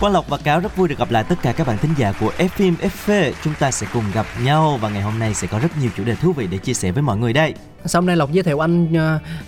[0.00, 2.12] Quang Lộc và Cáo rất vui được gặp lại tất cả các bạn thính giả
[2.20, 3.32] của F phim FV.
[3.44, 6.04] Chúng ta sẽ cùng gặp nhau và ngày hôm nay sẽ có rất nhiều chủ
[6.04, 7.54] đề thú vị để chia sẻ với mọi người đây.
[7.84, 8.84] Xong nay Lộc giới thiệu anh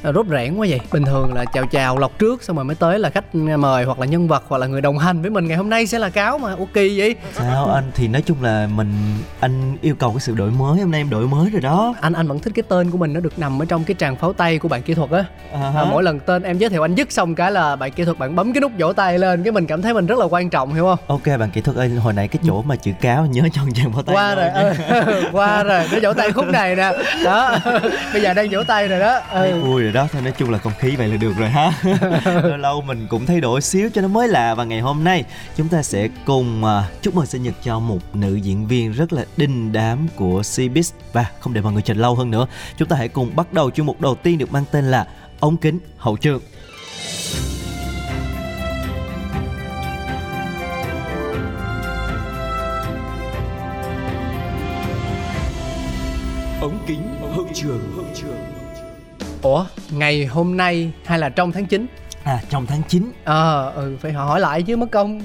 [0.08, 2.76] uh, rốt rẽn quá vậy Bình thường là chào chào Lộc trước Xong rồi mới
[2.76, 5.48] tới là khách mời hoặc là nhân vật Hoặc là người đồng hành với mình
[5.48, 8.68] ngày hôm nay sẽ là Cáo mà Ok vậy Sao anh thì nói chung là
[8.74, 8.92] mình
[9.40, 11.94] anh yêu cầu cái sự đổi mới hôm nay em đổi mới rồi đó.
[12.00, 14.16] Anh anh vẫn thích cái tên của mình nó được nằm ở trong cái tràng
[14.16, 15.84] pháo tay của bạn kỹ thuật á à, hả?
[15.84, 18.36] Mỗi lần tên em giới thiệu anh dứt xong cái là bạn kỹ thuật bạn
[18.36, 20.74] bấm cái nút vỗ tay lên Cái mình cảm thấy mình rất là quan trọng
[20.74, 23.42] hiểu không Ok bạn kỹ thuật ơi hồi nãy cái chỗ mà chữ cáo nhớ
[23.52, 24.74] cho chàng pháo tay qua rồi nha.
[25.06, 25.24] ừ.
[25.32, 26.92] qua rồi nó vỗ tay khúc này nè
[27.24, 27.58] đó
[28.12, 29.60] bây giờ đang vỗ tay rồi đó Thấy ừ.
[29.60, 31.72] vui rồi đó thôi nói chung là không khí vậy là được rồi ha
[32.42, 35.24] lâu lâu mình cũng thay đổi xíu cho nó mới lạ và ngày hôm nay
[35.56, 39.12] chúng ta sẽ cùng à, chúc mừng sinh nhật cho một nữ diễn viên rất
[39.12, 42.46] là đinh đám của Cbiz và không để mọi người chờ lâu hơn nữa
[42.76, 45.06] chúng ta hãy cùng bắt đầu chuyên mục đầu tiên được mang tên là
[45.40, 46.40] ống kính hậu trường
[56.60, 57.02] ống kính
[57.34, 57.92] hậu trường.
[57.96, 58.36] Hậu trường
[59.42, 61.86] ủa ngày hôm nay hay là trong tháng 9
[62.24, 65.20] à trong tháng 9 ờ ừ phải hỏi lại chứ mất công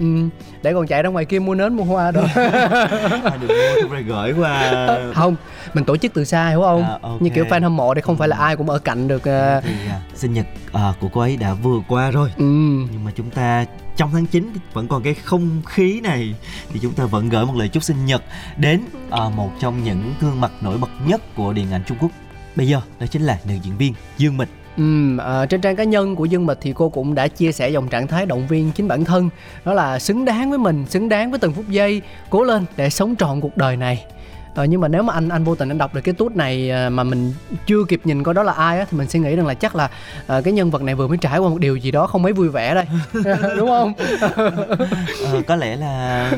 [0.00, 0.28] ừ.
[0.62, 3.90] để còn chạy ra ngoài kia mua nến mua hoa rồi à, được mua xong
[3.90, 4.98] rồi gửi qua.
[5.14, 5.36] Không
[5.74, 6.84] mình tổ chức từ xa hiểu không?
[6.84, 7.22] À, ok.
[7.22, 9.60] như kiểu fan hâm mộ thì không phải là ai cũng ở cạnh được ờ,
[9.60, 12.28] thì à, sinh nhật à, của cô ấy đã vừa qua rồi.
[12.36, 12.44] Ừ.
[12.92, 13.64] Nhưng mà chúng ta
[13.96, 16.34] trong tháng 9 thì vẫn còn cái không khí này
[16.72, 18.22] thì chúng ta vẫn gửi một lời chúc sinh nhật
[18.56, 22.10] đến à, một trong những gương mặt nổi bật nhất của điện ảnh Trung Quốc.
[22.56, 25.84] Bây giờ đó chính là nữ diễn viên Dương Mịch Ừ, à, trên trang cá
[25.84, 28.72] nhân của Dương Mịch thì cô cũng đã chia sẻ dòng trạng thái động viên
[28.72, 29.30] chính bản thân
[29.64, 32.90] đó là xứng đáng với mình, xứng đáng với từng phút giây, cố lên để
[32.90, 34.04] sống trọn cuộc đời này.
[34.58, 36.70] Ờ, nhưng mà nếu mà anh anh vô tình anh đọc được cái tút này
[36.70, 37.32] ờ, mà mình
[37.66, 39.76] chưa kịp nhìn coi đó là ai á thì mình sẽ nghĩ rằng là chắc
[39.76, 39.90] là
[40.26, 42.32] ờ, cái nhân vật này vừa mới trải qua một điều gì đó không mấy
[42.32, 42.86] vui vẻ đây.
[43.56, 43.92] Đúng không?
[45.24, 46.32] Ờ, có lẽ là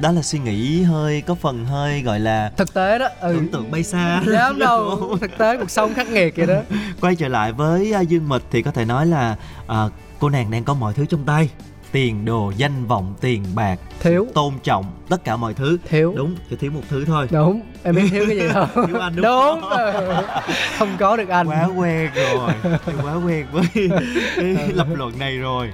[0.00, 3.32] đó là suy nghĩ hơi có phần hơi gọi là thực tế đó ừ.
[3.32, 4.22] tưởng tượng bay xa.
[4.26, 6.60] Dám đâu thực tế cuộc sống khắc nghiệt vậy đó.
[7.00, 9.36] Quay trở lại với à, Dương Mịch thì có thể nói là
[9.66, 11.48] à, cô nàng đang có mọi thứ trong tay
[11.92, 14.26] tiền đồ danh vọng tiền bạc thiếu.
[14.34, 15.78] tôn trọng tất cả mọi thứ.
[15.88, 16.14] Thiếu.
[16.16, 17.28] Đúng chỉ thiếu một thứ thôi.
[17.30, 18.68] Đúng em biết thiếu cái gì không?
[18.86, 19.60] Thiếu anh đúng đúng.
[19.60, 20.24] không?
[20.78, 21.46] không có được anh.
[21.48, 22.50] Quá quen rồi
[22.86, 23.64] Em quá quen với
[24.74, 25.72] lập luận này rồi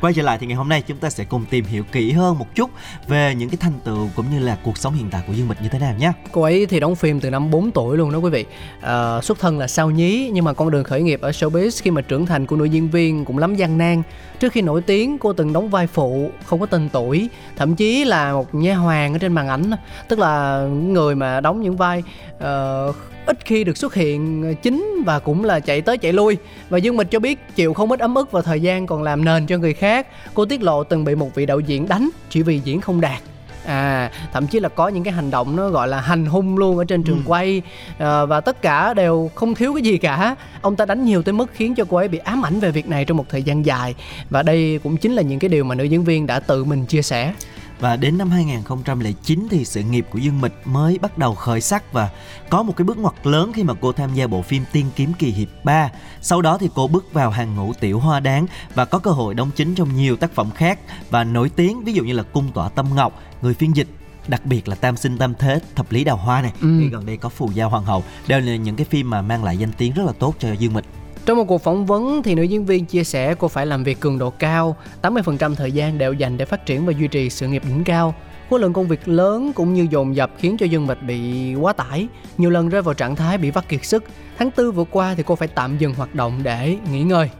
[0.00, 2.38] quay trở lại thì ngày hôm nay chúng ta sẽ cùng tìm hiểu kỹ hơn
[2.38, 2.70] một chút
[3.08, 5.62] về những cái thành tựu cũng như là cuộc sống hiện tại của Dương Mịch
[5.62, 6.12] như thế nào nhé.
[6.32, 8.44] Cô ấy thì đóng phim từ năm 4 tuổi luôn đó quý vị.
[8.80, 11.90] À, Xuất thân là sao nhí Nhưng mà con đường khởi nghiệp ở showbiz Khi
[11.90, 14.02] mà trưởng thành của nữ diễn viên cũng lắm gian nan.
[14.40, 18.04] Trước khi nổi tiếng cô từng đóng vai phụ Không có tên tuổi Thậm chí
[18.04, 19.70] là một nha hoàng ở trên màn ảnh.
[20.08, 22.02] Tức là người mà đóng những vai
[22.36, 22.96] uh,
[23.26, 26.36] ít khi được xuất hiện chính và cũng là chạy tới chạy lui.
[26.68, 29.24] Và Dương Mịch cho biết chịu không ít ấm ức và thời gian còn làm
[29.24, 30.06] nền cho người khác.
[30.34, 33.20] Cô tiết lộ từng bị một vị đạo diễn đánh chỉ vì diễn không đạt.
[33.66, 36.78] À thậm chí là có những cái hành động nó gọi là hành hung luôn
[36.78, 37.22] ở trên trường Ừ.
[37.26, 37.62] quay.
[37.98, 40.36] Ờ, và tất cả đều không thiếu cái gì cả.
[40.60, 42.88] Ông ta đánh nhiều tới mức khiến cho cô ấy bị ám ảnh về việc
[42.88, 43.94] này trong một thời gian dài.
[44.30, 46.86] Và đây cũng chính là những cái điều mà nữ diễn viên đã tự mình
[46.86, 47.32] chia sẻ
[47.80, 51.92] Và đến năm 2009 thì sự nghiệp của Dương Mịch mới bắt đầu khởi sắc
[51.92, 52.10] và
[52.50, 55.12] có một cái bước ngoặt lớn khi mà cô tham gia bộ phim Tiên kiếm
[55.18, 55.90] kỳ hiệp 3.
[56.20, 59.34] Sau đó thì cô bước vào hàng ngũ tiểu hoa đáng và có cơ hội
[59.34, 60.78] đóng chính trong nhiều tác phẩm khác
[61.10, 63.88] và nổi tiếng ví dụ như là Cung tỏa tâm ngọc, Người phiên dịch
[64.28, 66.78] đặc biệt là Tam sinh tam thế, Thập lý đào hoa này, Ừ.
[66.80, 69.44] thì gần đây có Phù giao hoàng hậu, đều là những cái phim mà mang
[69.44, 70.84] lại danh tiếng rất là tốt cho Dương Mịch.
[71.26, 74.00] Trong một cuộc phỏng vấn thì nữ diễn viên chia sẻ cô phải làm việc
[74.00, 77.48] cường độ cao, 80% thời gian đều dành để phát triển và duy trì sự
[77.48, 78.14] nghiệp đỉnh cao.
[78.50, 81.72] Khối lượng công việc lớn cũng như dồn dập khiến cho Dương Mịch bị quá
[81.72, 82.08] tải,
[82.38, 84.04] nhiều lần rơi vào trạng thái bị vắt kiệt sức.
[84.38, 87.30] Tháng tư vừa qua thì cô phải tạm dừng hoạt động để nghỉ ngơi.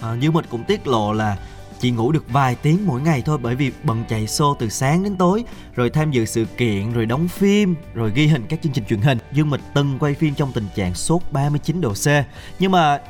[0.00, 1.36] À, Dương Mịch cũng tiết lộ là
[1.80, 5.04] chỉ ngủ được vài tiếng mỗi ngày thôi bởi vì bận chạy show từ sáng
[5.04, 5.44] đến tối
[5.74, 9.00] rồi tham dự sự kiện rồi đóng phim rồi ghi hình các chương trình truyền
[9.00, 12.06] hình Dương Mịch từng quay phim trong tình trạng sốt 39 độ C
[12.58, 13.00] nhưng mà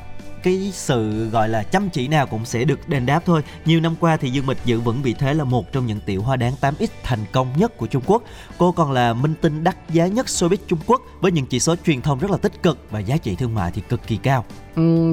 [0.43, 3.41] cái sự, gọi là, chăm chỉ nào cũng sẽ được đền đáp thôi.
[3.65, 6.21] Nhiều năm qua thì Dương Mịch giữ vững vị thế là một trong những tiểu
[6.21, 8.23] hoa đáng 8X thành công nhất của Trung Quốc.
[8.57, 11.75] Cô còn là minh tinh đắt giá nhất showbiz Trung Quốc với những chỉ số
[11.85, 14.45] truyền thông rất là tích cực và giá trị thương mại thì cực kỳ cao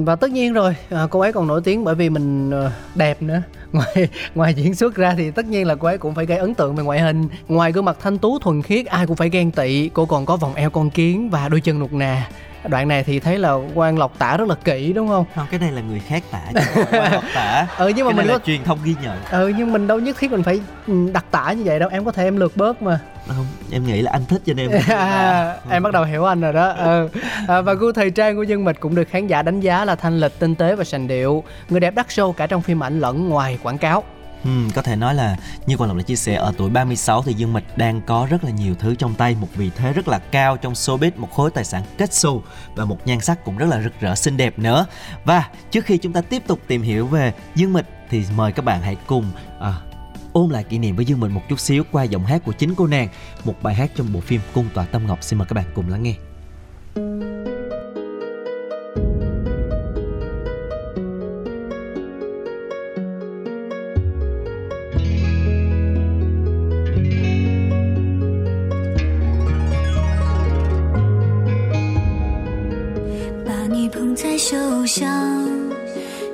[0.05, 3.21] và tất nhiên rồi à, cô ấy còn nổi tiếng bởi vì mình ờ, đẹp
[3.21, 3.41] nữa.
[3.71, 6.53] Ngoài ngoài diễn xuất ra thì tất nhiên là cô ấy cũng phải gây ấn
[6.53, 7.27] tượng về ngoại hình.
[7.47, 9.89] Ngoài gương mặt thanh tú thuần khiết ai cũng phải ghen tị.
[9.89, 12.27] Cô còn có vòng eo con kiến và đôi chân nuột nà.
[12.67, 15.25] Đoạn này thì thấy là quan lộc tả rất là kỹ đúng không?
[15.35, 17.67] Không cái này là người khác tả chứ không phải Ngọc tả.
[17.77, 19.17] Ừ nhưng mà cái mình có là truyền thông ghi nhận.
[19.31, 21.89] Ừ nhưng mình đâu nhất thiết mình phải ừ, đặc tả như vậy đâu.
[21.89, 22.99] Em có thể em lược bớt mà
[23.33, 26.41] không em nghĩ là anh thích cho nên em à, em bắt đầu hiểu anh
[26.41, 26.67] rồi đó.
[26.67, 27.09] Ừ.
[27.47, 29.95] à, và gu thời trang của Dương Mịch cũng được khán giả đánh giá là
[29.95, 31.43] thanh lịch tinh tế và sành điệu.
[31.69, 34.03] Người đẹp đắt show cả trong phim ảnh lẫn ngoài quảng cáo.
[34.45, 37.33] Ừ, có thể nói là như Quang Lộc đã chia sẻ ở tuổi 36 thì
[37.33, 40.19] Dương Mịch đang có rất là nhiều thứ trong tay một vị thế rất là
[40.19, 42.41] cao trong showbiz một khối tài sản kết xù
[42.75, 44.85] và một nhan sắc cũng rất là rực rỡ xinh đẹp nữa.
[45.23, 48.65] Và trước khi chúng ta tiếp tục tìm hiểu về Dương Mịch thì mời các
[48.65, 49.25] bạn hãy cùng
[49.59, 49.73] à,
[50.34, 52.74] ôn lại kỷ niệm với Dương Mịch một chút xíu qua giọng hát của chính
[52.74, 53.08] cô nàng
[53.44, 55.88] một bài hát trong bộ phim Cung tỏa Tâm Ngọc xin mời các bạn cùng
[55.88, 56.14] lắng nghe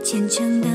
[0.06, 0.69] 虔诚的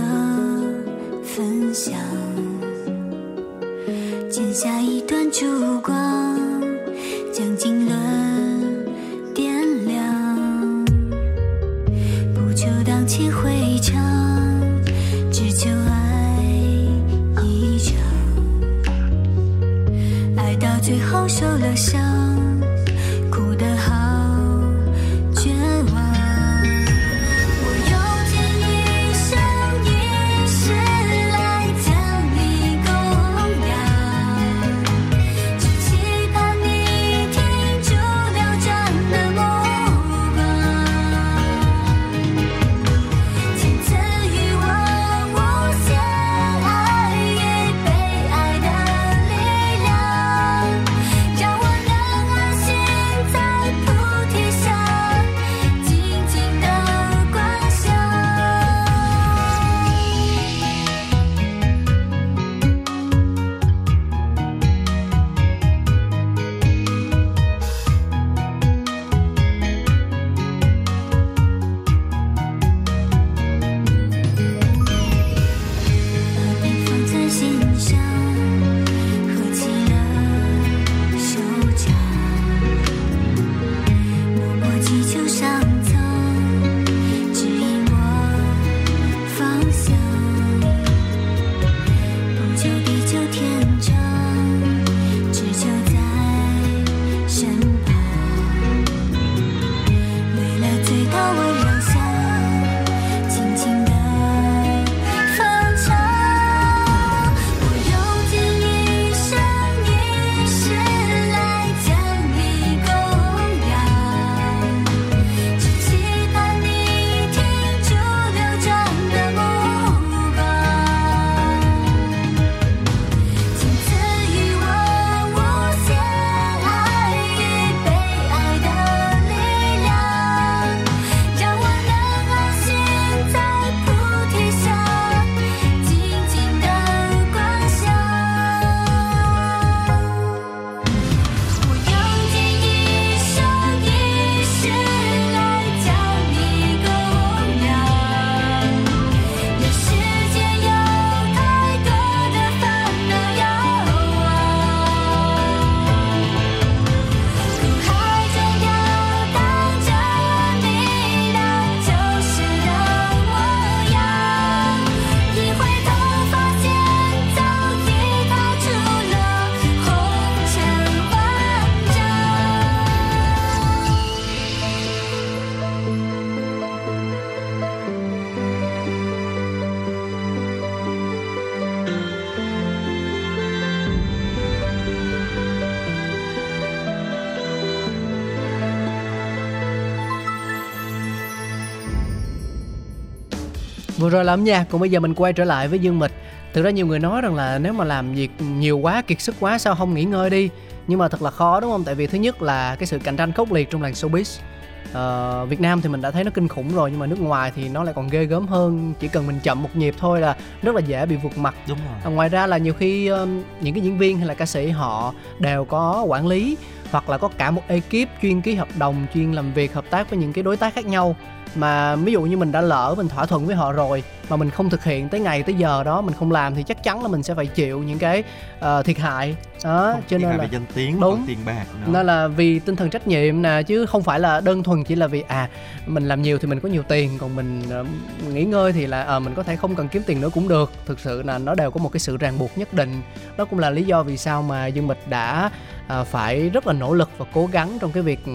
[194.07, 196.13] Vừa rồi là âm nhạc còn bây giờ mình quay trở lại với dương mịch.
[196.53, 199.35] Thực ra nhiều người nói rằng là nếu mà làm việc nhiều quá kiệt sức
[199.41, 200.49] quá sao không nghỉ ngơi đi?
[200.87, 201.85] Nhưng mà thật là khó đúng không?
[201.85, 204.41] Tại vì thứ nhất là cái sự cạnh tranh khốc liệt trong làng showbiz.
[204.87, 207.53] Uh, Việt Nam thì mình đã thấy nó kinh khủng rồi nhưng mà nước ngoài
[207.57, 208.95] thì nó lại còn ghê gớm hơn.
[209.01, 211.55] Chỉ cần mình chậm một nhịp thôi là rất là dễ bị vượt mặt.
[211.69, 211.99] Đúng rồi.
[212.07, 213.29] Uh, ngoài ra là nhiều khi uh,
[213.61, 216.57] những cái diễn viên hay là ca sĩ họ đều có quản lý
[216.91, 220.11] hoặc là có cả một ekip chuyên ký hợp đồng chuyên làm việc hợp tác
[220.11, 221.17] với những cái đối tác khác nhau
[221.55, 224.51] mà ví dụ như mình đã lỡ mình thỏa thuận với họ rồi mà mình
[224.51, 227.09] không thực hiện tới ngày tới giờ đó mình không làm thì chắc chắn là
[227.09, 228.23] mình sẽ phải chịu những cái
[228.59, 229.37] uh, thiệt hại.
[229.65, 231.25] Đó Không cho nên là danh tiếng Đúng.
[231.27, 231.93] tiền bạc nữa.
[231.93, 234.95] Nên là vì tinh thần trách nhiệm nè chứ không phải là đơn thuần chỉ
[234.95, 235.49] là vì à
[235.87, 237.85] mình làm nhiều thì mình có nhiều tiền còn mình ờ,
[238.33, 240.73] nghỉ ngơi thì là à, mình có thể không cần kiếm tiền nữa cũng được.
[240.87, 243.03] Thực sự là nó đều có một cái sự ràng buộc nhất định.
[243.37, 245.51] Đó cũng là lý do vì sao mà dương mịch đã
[245.89, 248.33] à, phải rất là nỗ lực và cố gắng trong cái việc ừ,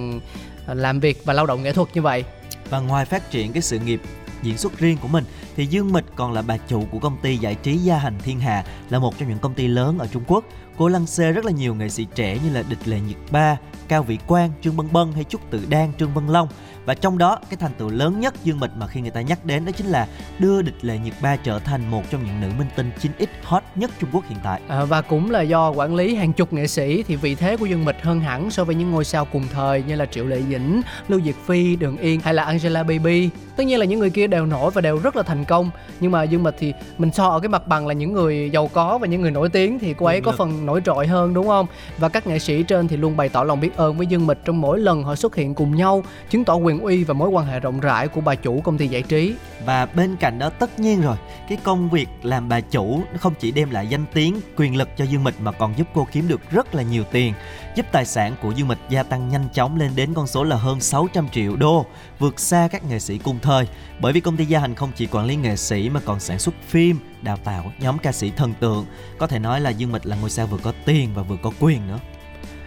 [0.73, 2.23] làm việc và lao động nghệ thuật như vậy
[2.71, 4.01] và ngoài phát triển cái sự nghiệp
[4.43, 5.23] diễn xuất riêng của mình
[5.55, 8.39] thì Dương Mịch còn là bà chủ của công ty giải trí Gia Hành Thiên
[8.39, 10.45] hà là một trong những công ty lớn ở Trung Quốc.
[10.77, 13.57] Cô lăng xê rất là nhiều nghệ sĩ trẻ như là Địch Lệ Nhiệt Ba,
[13.87, 16.47] Cao Vĩ Quang, Trương Bân Bân hay Trúc Tự Đan, Trương Vân Long.
[16.85, 19.45] Và trong đó cái thành tựu lớn nhất Dương Mịch mà khi người ta nhắc
[19.45, 20.07] đến đó chính là
[20.39, 23.63] đưa Địch Lệ Nhiệt Ba trở thành một trong những nữ minh tinh 9X hot
[23.75, 24.61] nhất Trung Quốc hiện tại.
[24.67, 27.65] À, và cũng là do quản lý hàng chục nghệ sĩ thì vị thế của
[27.65, 30.41] Dương Mịch hơn hẳn so với những ngôi sao cùng thời như là Triệu Lệ
[30.49, 33.29] Dĩnh, Lưu Diệt Phi, Đường Yên hay là Angela Baby.
[33.55, 35.69] Tất nhiên là những người kia đều nổi và đều rất là thành công
[35.99, 38.69] nhưng mà Dương Mịch thì mình so ở cái mặt bằng là những người giàu
[38.73, 40.37] có và những người nổi tiếng thì cô ấy có lực.
[40.37, 41.67] phần nổi trội hơn đúng không?
[41.97, 44.45] Và các nghệ sĩ trên thì luôn bày tỏ lòng biết ơn với Dương Mịch
[44.45, 47.45] trong mỗi lần họ xuất hiện cùng nhau, chứng tỏ quyền uy và mối quan
[47.45, 49.33] hệ rộng rãi của bà chủ công ty giải trí.
[49.65, 51.15] Và bên cạnh đó tất nhiên rồi,
[51.49, 54.89] cái công việc làm bà chủ nó không chỉ đem lại danh tiếng, quyền lực
[54.97, 57.33] cho Dương Mịch mà còn giúp cô kiếm được rất là nhiều tiền,
[57.75, 60.55] giúp tài sản của Dương Mịch gia tăng nhanh chóng lên đến con số là
[60.55, 61.85] hơn 600 triệu đô,
[62.19, 63.67] vượt xa các nghệ sĩ cùng thời.
[63.99, 66.39] Bởi vì công ty Gia Hành không chỉ quản lý nghệ sĩ mà còn sản
[66.39, 68.85] xuất phim, đào tạo nhóm ca sĩ thần tượng.
[69.17, 71.51] Có thể nói là Dương Mịch là ngôi sao vừa có tiền và vừa có
[71.59, 71.99] quyền nữa.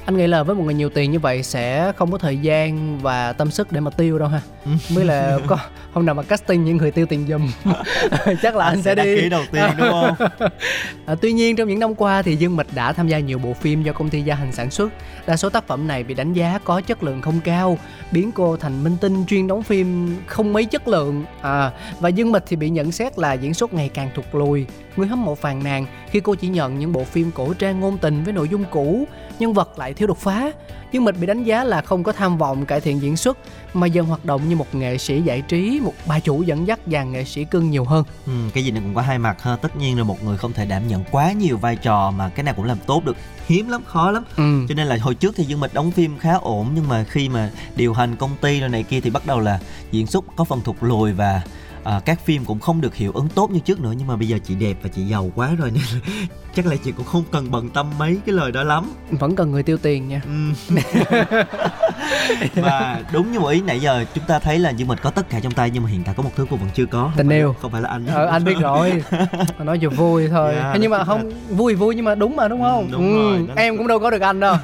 [0.06, 2.98] Anh nghĩ là với một người nhiều tiền như vậy sẽ không có thời gian
[2.98, 4.40] và tâm sức để mà tiêu đâu ha.
[4.94, 5.58] Mới là có
[5.92, 7.50] hôm nào mà casting những người tiêu tiền giùm
[8.42, 9.20] chắc là anh sẽ đăng đi.
[9.20, 10.28] ký đầu tiên đúng không?
[11.06, 13.52] À, tuy nhiên trong những năm qua thì Dương Mịch đã tham gia nhiều bộ
[13.52, 14.92] phim do công ty Gia Hành sản xuất.
[15.26, 17.78] Đa số tác phẩm này bị đánh giá có chất lượng không cao,
[18.12, 21.24] biến cô thành minh tinh chuyên đóng phim không mấy chất lượng.
[21.40, 21.70] À,
[22.00, 24.66] và Dương Mịch thì bị nhận xét là diễn xuất ngày càng thụt lùi.
[24.96, 27.98] Người hâm mộ phàn nàn khi cô chỉ nhận những bộ phim cổ trang ngôn
[27.98, 29.08] tình với nội dung cũ,
[29.38, 30.50] nhân vật lại thiếu đột phá.
[30.92, 33.38] Dương Mịch bị đánh giá là không có tham vọng cải thiện diễn xuất
[33.74, 36.80] mà dần hoạt động như một nghệ sĩ giải trí, một bà chủ dẫn dắt
[36.86, 38.04] dàn nghệ sĩ cưng nhiều hơn.
[38.26, 39.56] Ừ, cái gì nó cũng có hai mặt ha.
[39.56, 42.44] Tất nhiên là một người không thể đảm nhận quá nhiều vai trò mà cái
[42.44, 43.16] nào cũng làm tốt được.
[43.46, 44.24] Hiếm lắm, khó lắm.
[44.36, 44.66] Ừ.
[44.68, 47.28] cho nên là hồi trước thì dương mịch đóng phim khá ổn nhưng mà khi
[47.28, 49.60] mà điều hành công ty rồi này kia thì bắt đầu là
[49.90, 51.42] diễn xuất có phần thụt lùi và
[51.84, 54.28] à, các phim cũng không được hiệu ứng tốt như trước nữa nhưng mà bây
[54.28, 56.00] giờ chị đẹp và chị giàu quá rồi nên là
[56.54, 58.92] chắc là chị cũng không cần bận tâm mấy cái lời đó lắm.
[59.10, 60.20] Vẫn cần người tiêu tiền nha.
[62.54, 65.30] Và đúng như một ý nãy giờ chúng ta thấy là dương mịch có tất
[65.30, 67.10] cả trong tay nhưng mà hiện tại có một thứ cô vẫn chưa có.
[67.16, 67.54] Tình yêu.
[67.62, 68.06] không phải là anh.
[68.06, 69.02] Ờ, anh biết rồi.
[69.58, 70.54] Nói cho vui thôi.
[70.56, 72.88] Dạ, Thế nhưng mà không vui vui nhưng mà đúng mà đúng Ừ, không?
[72.92, 74.56] Đúng rồi, đó là- em cũng đâu có được anh đâu.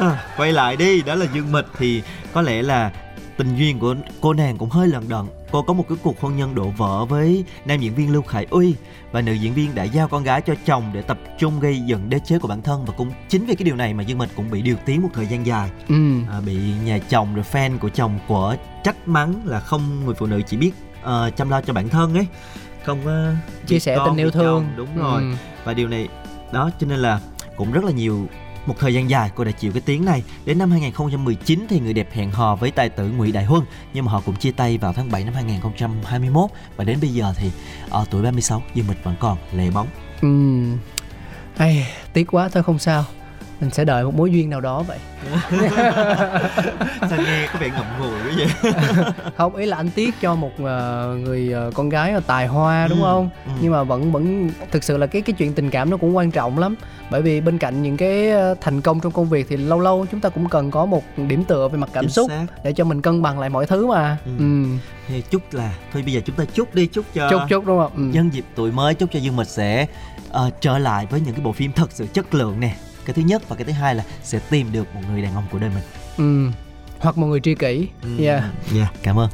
[0.00, 1.66] À, quay lại đi đó là dương mịch.
[1.78, 2.90] Thì có lẽ là
[3.36, 5.26] tình duyên của cô nàng cũng hơi lận đận.
[5.50, 8.46] Cô có một cái cuộc hôn nhân đổ vỡ với nam diễn viên lưu khải
[8.50, 8.74] uy
[9.12, 12.10] và nữ diễn viên đã giao con gái cho chồng để tập trung gây dựng
[12.10, 14.30] đế chế của bản thân và cũng chính vì cái điều này mà dương mịch
[14.36, 15.70] cũng bị điều tiếng một thời gian dài.
[15.88, 15.94] Ừ.
[16.30, 20.26] À, bị nhà chồng rồi fan của chồng của trách mắng là không người phụ
[20.26, 20.72] nữ chỉ biết
[21.02, 22.26] ờ, chăm lo cho bản thân ấy
[22.84, 23.34] không ờ,
[23.66, 24.42] chia sẻ con, tình yêu vì chồng.
[24.42, 24.66] thương.
[24.76, 25.22] Đúng rồi.
[25.22, 25.32] Ừ.
[25.64, 26.08] và điều này
[26.52, 27.20] đó cho nên là
[27.56, 28.28] cũng rất là nhiều
[28.66, 30.22] một thời gian dài cô đã chịu cái tiếng này.
[30.44, 33.62] Đến năm 2019 thì người đẹp hẹn hò với tài tử Ngụy Đại Huân
[33.94, 37.34] nhưng mà họ cũng chia tay vào tháng 7 năm 2021 và đến bây giờ
[37.36, 37.50] thì
[37.90, 39.88] ở tuổi 36 Dương Mịch vẫn còn lệ bóng.
[40.22, 40.28] Ừ
[41.56, 43.04] Ai, tiếc quá thôi không sao
[43.60, 44.98] mình sẽ đợi một mối duyên nào đó vậy
[47.10, 48.72] sao nghe có vẻ ngậm ngùi quá vậy
[49.36, 52.98] không ý là anh tiếc cho một ờ, người ờ, con gái tài hoa đúng
[52.98, 53.52] Ừ, không ừ.
[53.60, 56.30] nhưng mà vẫn vẫn thực sự là cái cái chuyện tình cảm nó cũng quan
[56.30, 56.74] trọng lắm
[57.10, 60.06] bởi vì bên cạnh những cái ờ, thành công trong công việc thì lâu lâu
[60.10, 62.46] chúng ta cũng cần có một điểm tựa về mặt cảm Chính xúc xác.
[62.64, 64.30] để cho mình cân bằng lại mọi thứ mà Ừ.
[64.38, 64.64] ừ.
[65.08, 67.78] thì chúc là thôi bây giờ chúng ta chúc đi chúc cho chúc chúc đúng
[67.78, 68.02] không ừ.
[68.02, 69.86] nhân dịp tuổi mới chúc cho Dương Mịch sẽ
[70.30, 72.74] ờ, trở lại với những cái bộ phim thật sự chất lượng nè
[73.06, 75.44] cái thứ nhất và cái thứ hai là sẽ tìm được một người đàn ông
[75.50, 75.84] của đời mình.
[76.16, 76.52] Ừ.
[76.98, 77.88] hoặc một người tri kỷ.
[78.02, 78.42] Ừ, yeah.
[78.72, 79.28] Dạ, cảm ơn.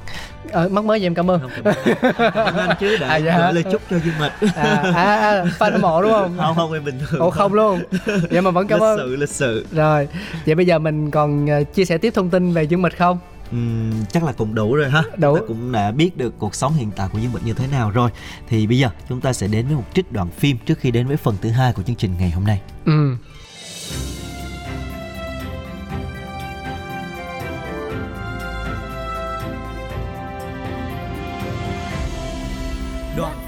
[0.53, 1.41] Ờ, mắc mới gì em cảm ơn?
[1.41, 2.55] Không cảm ơn.
[2.57, 3.39] Anh chứ đã À, dạ.
[3.39, 4.33] gửi lời chúc cho Dương Mịch.
[4.55, 6.37] À, à, à fan hâm mộ đúng không?
[6.39, 7.83] Không không em bình thường ồ không luôn.
[8.31, 8.99] vậy mà vẫn cảm lịch ơn.
[8.99, 9.67] sự lịch sự.
[9.73, 10.09] Rồi
[10.47, 13.19] vậy bây giờ mình còn ờ, chia sẻ tiếp thông tin về Dương Mịch không?
[13.51, 15.03] Ừm, chắc là cũng đủ rồi ha.
[15.17, 15.37] Đủ.
[15.37, 17.91] ta cũng đã biết được cuộc sống hiện tại của Dương Mịch như thế nào
[17.91, 18.11] rồi.
[18.49, 21.07] Thì bây giờ chúng ta sẽ đến với một trích đoạn phim trước khi đến
[21.07, 22.61] với phần thứ hai của chương trình ngày hôm nay.
[22.85, 23.17] Ừ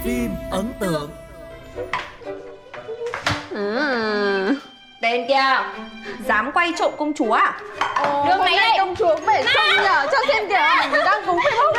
[0.04, 1.10] phim ấn tượng.
[5.02, 5.58] Tên kia
[6.26, 7.60] Dám quay trộm công chúa à?
[8.28, 11.52] Đường này đây công chúa phải trông nhở cho xem kìa người đang cùng với
[11.56, 11.74] không?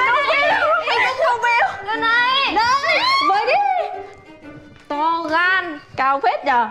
[0.88, 3.53] Anh cũng không biết Đường này Đây Với đi.
[4.88, 6.70] To gan Cao phết nhở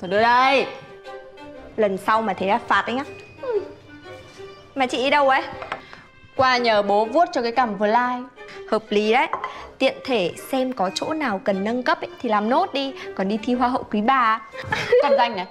[0.00, 0.66] Thôi đưa đây.
[1.76, 3.04] Lần sau mà thế là phạt đấy nhá.
[4.74, 5.42] Mà chị đi đâu ấy?
[6.36, 8.22] Qua nhờ bố vuốt cho cái cằm vừa lai
[8.70, 9.28] Hợp lý đấy.
[9.78, 12.94] Tiện thể xem có chỗ nào cần nâng cấp ấy, thì làm nốt đi.
[13.16, 14.40] Còn đi thi hoa hậu quý bà.
[15.02, 15.46] Cầm danh này.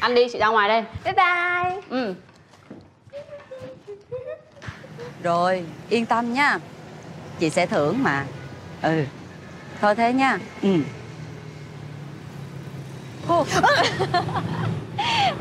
[0.00, 0.84] Ăn đi chị ra ngoài đây.
[1.04, 1.80] Bye bye.
[1.90, 2.14] Ừ.
[5.22, 6.58] Rồi, yên tâm nha.
[7.38, 8.24] Chị sẽ thưởng mà.
[8.82, 9.04] Ừ.
[9.80, 10.38] Thôi thế nha.
[10.62, 10.70] Ừ.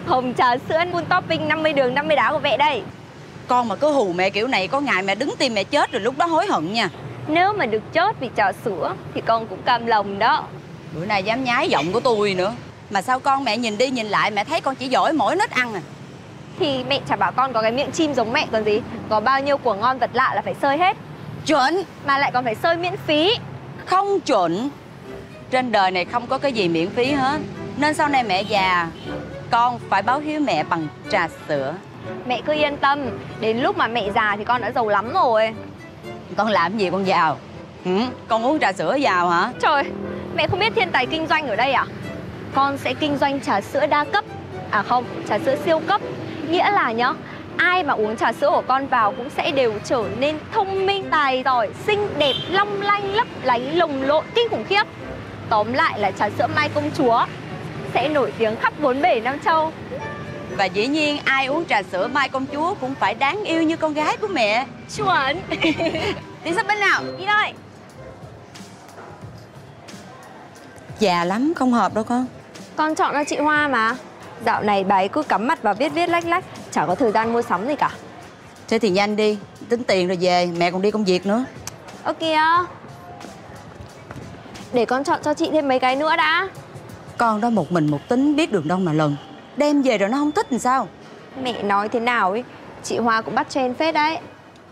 [0.06, 2.84] Hồng trà sữa full topping 50 đường 50 đá của mẹ đây
[3.48, 6.02] Con mà cứ hù mẹ kiểu này Có ngày mẹ đứng tim mẹ chết rồi
[6.02, 6.90] lúc đó hối hận nha.
[7.28, 10.44] Nếu mà được chốt vì trà sữa Thì con cũng cam lòng đó.
[10.96, 12.54] Bữa nay dám nhái giọng của tôi nữa.
[12.90, 15.52] Mà sao con mẹ nhìn đi nhìn lại Mẹ thấy con chỉ giỏi mỗi nết
[15.52, 15.82] ăn à?
[16.60, 18.82] Thì mẹ chả bảo con có cái miệng chim giống mẹ còn gì.
[19.10, 20.98] Có bao nhiêu của ngon vật lạ là phải sơi hết.
[21.46, 21.84] Chuẩn.
[22.06, 23.36] Mà lại còn phải sơi miễn phí.
[23.86, 24.70] Không chuẩn.
[25.52, 27.42] Trên đời này không có cái gì miễn phí hết.
[27.78, 28.90] Nên sau này mẹ già
[29.52, 31.74] Con phải báo hiếu mẹ bằng trà sữa
[32.28, 33.00] Mẹ cứ yên tâm.
[33.40, 35.54] Đến lúc mà mẹ già thì con đã giàu lắm rồi.
[36.38, 37.38] Con làm gì con giàu?
[37.86, 37.92] Ừ?
[38.28, 39.52] Con uống trà sữa giàu hả?
[39.60, 39.84] Trời
[40.36, 41.86] Mẹ không biết thiên tài kinh doanh ở đây à?
[42.54, 44.26] Con sẽ kinh doanh trà sữa đa cấp.
[44.72, 46.02] À không Trà sữa siêu cấp.
[46.50, 47.14] Nghĩa là nhá
[47.58, 51.06] Ai mà uống trà sữa của con vào cũng sẽ đều trở nên thông minh,
[51.12, 54.84] tài giỏi, xinh đẹp, long lanh, lấp lánh, lồng lộn, kinh khủng khiếp.
[55.50, 57.26] Tóm lại là trà sữa Mai Công Chúa
[57.94, 59.72] Sẽ nổi tiếng khắp bốn bể Nam Châu
[60.58, 63.78] Và dĩ nhiên ai uống trà sữa Mai công chúa Cũng phải đáng yêu như
[63.78, 64.66] con gái của mẹ.
[64.96, 65.42] Chuẩn.
[66.44, 67.04] Đi sắp bên nào?
[67.18, 67.54] Đi thôi.
[71.00, 72.26] Già lắm không hợp đâu con.
[72.76, 73.96] Con chọn cho chị Hoa mà.
[74.46, 77.12] Dạo này bà ấy cứ cắm mặt vào viết viết lách lách Chả có thời
[77.12, 77.92] gian mua sắm gì cả.
[78.68, 79.38] Thế thì nhanh đi
[79.70, 81.46] Tính tiền rồi về Mẹ còn đi công việc nữa.
[82.04, 82.40] Ơ kìa
[84.74, 86.48] Để con chọn cho chị thêm mấy cái nữa đã.
[87.18, 89.16] Con đó một mình một tính biết đường đâu mà lần
[89.58, 90.88] Đem về rồi nó không thích làm sao?
[91.42, 92.44] Mẹ nói thế nào ấy?
[92.84, 94.18] Chị Hoa cũng bắt chen phết đấy.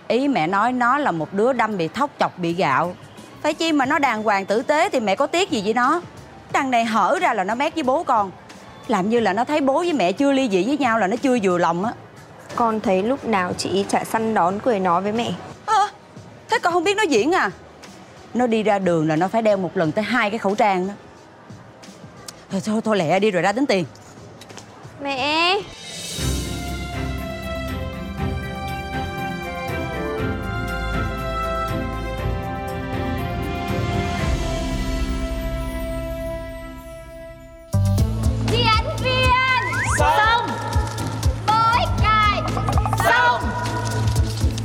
[0.08, 2.96] Ý mẹ nói nó là một đứa đâm bị thóc chọc bị gạo.
[3.42, 6.02] Phải chi mà nó đàng hoàng tử tế Thì mẹ có tiếc gì với nó?
[6.52, 8.32] Đằng này hở ra là nó mét với bố con.
[8.88, 11.16] Làm như là nó thấy bố với mẹ chưa ly dị với nhau Là nó
[11.16, 11.92] chưa vừa lòng á.
[12.56, 15.32] Con thấy lúc nào chị chả săn đón cười nói với mẹ.
[15.66, 15.88] Ơ
[16.50, 17.52] Thế con không biết nó diễn à?
[18.34, 20.88] Nó đi ra đường là nó phải đeo một lần tới hai cái khẩu trang
[20.88, 20.94] đó.
[22.52, 23.86] Thôi thôi, thôi lẹ đi rồi ra tính tiền
[25.04, 25.60] Mẹ.
[38.52, 39.26] Diễn viên.
[40.00, 40.48] Xong.
[41.48, 42.42] Bối cài
[43.06, 43.42] Xong.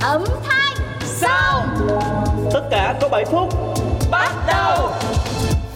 [0.00, 0.76] Âm thanh.
[1.04, 1.88] Xong.
[2.52, 3.54] Tất cả có 7 phút.
[4.10, 4.92] Bắt đầu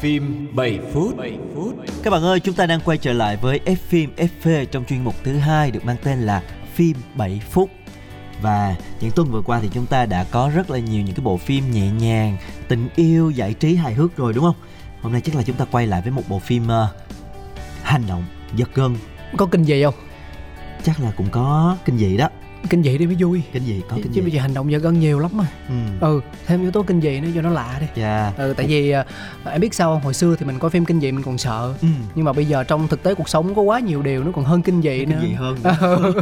[0.03, 3.61] Phim 7 phút 7 phút Các bạn ơi, chúng ta đang quay trở lại với
[3.65, 6.43] F phim FV trong chuyên mục thứ hai được mang tên là
[6.75, 7.71] phim 7 phút.
[8.41, 11.25] Và những tuần vừa qua thì chúng ta đã có rất là nhiều những cái
[11.25, 12.37] bộ phim nhẹ nhàng,
[12.69, 14.57] tình yêu, giải trí, hài hước rồi đúng không?
[15.01, 16.89] Hôm nay chắc là chúng ta quay lại với một bộ phim uh,
[17.83, 18.25] hành động,
[18.57, 18.97] giật gân.
[19.37, 19.95] Có kinh dị không?
[20.83, 22.29] Chắc là cũng có kinh dị đó.
[22.71, 24.79] Kinh dị đi mới vui Kinh dị có kinh chứ bây giờ hành động giờ
[24.79, 25.75] gân nhiều lắm mà Ừ.
[26.01, 28.33] Ừ, thêm yếu tố kinh dị nữa cho nó lạ đi Dạ.
[28.37, 29.05] Ừ, tại vì à,
[29.45, 30.03] em biết sao không?
[30.03, 31.89] Hồi xưa thì mình coi phim kinh dị mình còn sợ Ừ.
[32.15, 34.45] Nhưng mà bây giờ trong thực tế cuộc sống có quá nhiều điều nó còn
[34.45, 35.57] hơn kinh dị nữa Kinh dị hơn.
[35.81, 36.13] Ừ.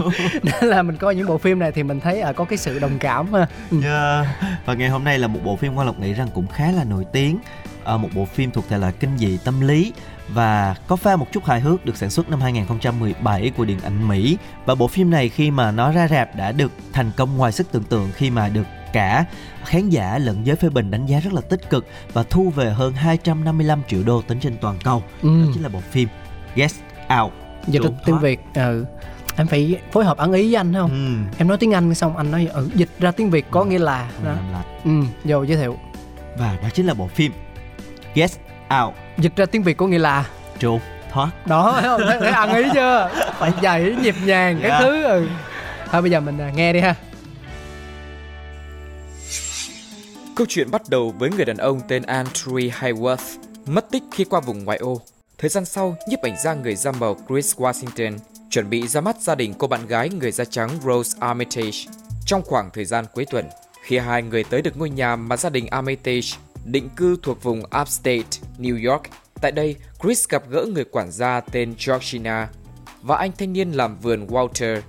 [0.43, 2.79] Nên là mình coi những bộ phim này thì mình thấy à, có cái sự
[2.79, 3.81] đồng cảm ha Ừ.
[3.83, 4.27] Yeah.
[4.67, 6.85] Và ngày hôm nay là một bộ phim Quang Lộc nghĩ rằng cũng khá là
[6.85, 7.39] nổi tiếng
[7.85, 9.93] Ờ, Một bộ phim thuộc thể loại kinh dị tâm lý
[10.35, 14.09] Và có pha một chút hài hước được sản xuất năm 2017 của điện ảnh
[14.09, 17.53] Mỹ Và bộ phim này khi mà nó ra rạp đã được thành công ngoài
[17.53, 19.25] sức tưởng tượng Khi mà được cả
[19.65, 22.71] khán giả lẫn giới phê bình đánh giá rất là tích cực Và thu về
[22.71, 25.29] hơn 255 triệu đô tính trên toàn cầu Ừ.
[25.43, 26.09] Đó chính là bộ phim
[26.55, 26.71] Get
[27.21, 27.33] Out
[27.67, 28.19] Dịch Trốn tiếng.
[28.19, 28.85] Việt ừ.
[29.37, 30.91] Em phải phối hợp ăn ý với anh không?
[30.91, 31.35] Ừ.
[31.39, 34.11] Em nói tiếng Anh xong anh nói ừ, dịch ra tiếng Việt có nghĩa là
[34.25, 34.35] đó.
[34.53, 34.65] lại.
[34.85, 34.91] Ừ,
[35.25, 35.79] vô giới thiệu
[36.39, 37.33] Và đó chính là bộ phim
[38.15, 38.31] Get
[38.83, 40.27] Out Dịch ra tiếng Việt có nghĩa là
[40.59, 40.81] Trốn
[41.13, 44.81] thoát đó thấy không thấy, thấy ăn ý chưa phải dạy nhịp nhàng cái Dạ.
[44.81, 45.29] thứ ừ.
[45.91, 46.95] thôi bây giờ mình à, nghe đi ha
[50.37, 54.41] Câu chuyện bắt đầu với người đàn ông tên Andrew Hayworth mất tích khi qua
[54.41, 55.01] vùng ngoại ô.
[55.39, 58.19] Thời gian sau, nhiếp ảnh gia người da màu Chris Washington
[58.51, 61.79] chuẩn bị ra mắt gia đình cô bạn gái người da trắng Rose Armitage
[62.27, 63.45] trong khoảng thời gian cuối tuần.
[63.85, 66.21] Khi hai người tới được ngôi nhà mà gia đình Armitage
[66.65, 69.03] định cư thuộc vùng Upstate, New York,
[69.41, 72.49] Tại đây, Chris gặp gỡ người quản gia tên Georgina
[73.03, 74.81] và anh thanh niên làm vườn Walter.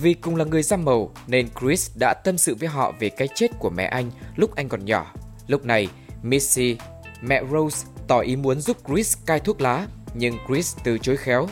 [0.00, 3.28] Vì cùng là người da màu nên Chris đã tâm sự với họ về cái
[3.34, 5.14] chết của mẹ anh lúc anh còn nhỏ.
[5.46, 5.88] Lúc này,
[6.22, 6.76] Missy,
[7.22, 11.48] mẹ Rose tỏ ý muốn giúp Chris cai thuốc lá, nhưng Chris từ chối khéo.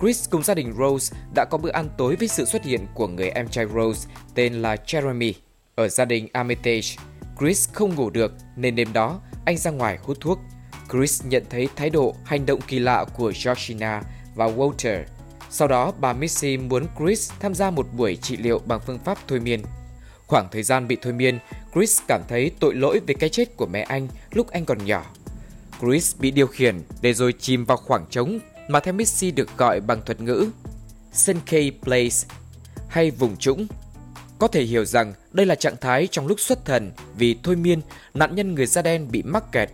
[0.00, 3.08] Chris cùng gia đình Rose đã có bữa ăn tối với sự xuất hiện của
[3.08, 5.32] người em trai Rose tên là Jeremy.
[5.74, 6.96] Ở gia đình Armitage,
[7.40, 10.38] Chris không ngủ được nên đêm đó anh ra ngoài hút thuốc.
[10.92, 14.02] Chris nhận thấy thái độ, hành động kỳ lạ của Georgina
[14.34, 15.02] và Walter.
[15.50, 19.18] Sau đó, bà Missy muốn Chris tham gia một buổi trị liệu bằng phương pháp
[19.28, 19.62] thôi miên.
[20.26, 21.38] Khoảng thời gian bị thôi miên,
[21.74, 25.06] Chris cảm thấy tội lỗi về cái chết của mẹ anh lúc anh còn nhỏ.
[25.80, 29.80] Chris bị điều khiển để rồi chìm vào khoảng trống mà theo Missy được gọi
[29.80, 30.50] bằng thuật ngữ
[31.12, 32.16] Sunkey Place
[32.88, 33.66] hay vùng trũng.
[34.38, 37.80] Có thể hiểu rằng đây là trạng thái trong lúc xuất thần vì thôi miên,
[38.14, 39.70] nạn nhân người da đen bị mắc kẹt,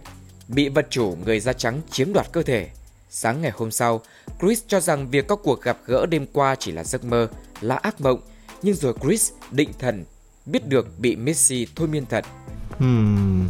[0.48, 2.68] bị vật chủ người da trắng chiếm đoạt cơ thể.
[3.10, 4.00] Sáng ngày hôm sau,
[4.40, 7.28] Chris cho rằng việc có cuộc gặp gỡ đêm qua chỉ là giấc mơ,
[7.60, 8.20] là ác mộng,
[8.62, 10.04] nhưng rồi Chris định thần,
[10.46, 12.24] biết được bị Missy thôi miên thật.
[12.78, 13.48] Hmm.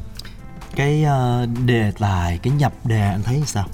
[0.77, 3.69] Cái uh, đề tài, cái nhập đề anh thấy sao?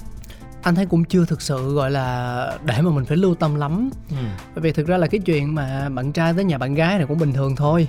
[0.63, 3.89] Anh thấy cũng chưa thực sự gọi là để mà mình phải lưu tâm lắm.
[4.09, 4.15] Ừ.
[4.55, 7.07] bởi vì thực ra là cái chuyện mà bạn trai tới nhà bạn gái này
[7.07, 7.87] cũng bình thường thôi.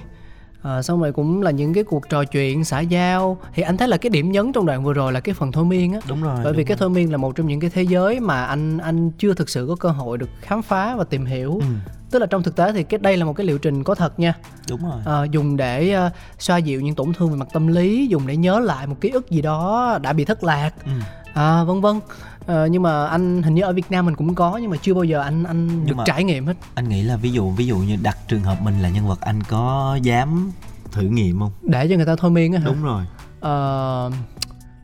[0.62, 3.38] À, xong rồi cũng là những cái cuộc trò chuyện xã giao.
[3.54, 5.64] Thì anh thấy là cái điểm nhấn trong đoạn vừa rồi là cái phần thôi
[5.64, 6.00] miên á.
[6.08, 6.80] Đúng rồi bởi đúng vì cái rồi.
[6.80, 9.66] thôi miên là một trong những cái thế giới mà anh anh chưa thực sự
[9.68, 11.58] có cơ hội được khám phá và tìm hiểu.
[11.60, 11.66] Ừ.
[12.10, 14.18] tức là trong thực tế thì cái đây là một cái liệu trình có thật
[14.20, 14.34] nha.
[14.70, 15.00] Đúng rồi.
[15.06, 18.36] À, dùng để uh, xoa dịu những tổn thương về mặt tâm lý dùng để
[18.36, 20.70] nhớ lại một ký ức gì đó đã bị thất lạc.
[20.84, 20.90] Ừ.
[21.34, 22.00] à, vân vân
[22.48, 24.94] Ờ, nhưng mà anh hình như ở Việt Nam mình cũng có nhưng mà chưa
[24.94, 26.54] bao giờ anh anh nhưng được trải nghiệm hết.
[26.74, 29.20] Anh nghĩ là ví dụ ví dụ như đặt trường hợp mình là nhân vật
[29.20, 30.52] anh có dám
[30.92, 31.50] thử nghiệm không?
[31.62, 32.64] Để cho người ta thôi miên á hả?
[32.66, 33.04] Đúng rồi.
[33.40, 34.10] Ờ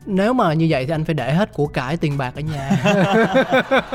[0.05, 2.71] nếu mà như vậy thì anh phải để hết của cải tiền bạc ở nhà.